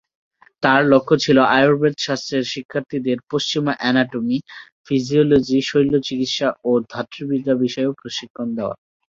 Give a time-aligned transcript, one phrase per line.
[0.63, 4.37] তাঁর লক্ষ্য ছিল আয়ুর্বেদশাস্ত্রের শিক্ষার্থীদের পশ্চিমা অ্যানাটমি,
[4.85, 8.75] ফিজিওলজি, শৈল্যচিকিৎসা ও ধাত্রীবিদ্যা বিষয়েও প্রশিক্ষণ দেওয়া।